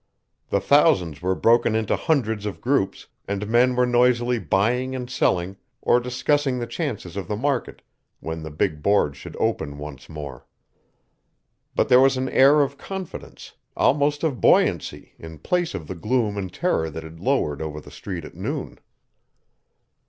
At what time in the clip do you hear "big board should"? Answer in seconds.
8.49-9.35